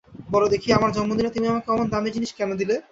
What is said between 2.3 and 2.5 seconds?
কেন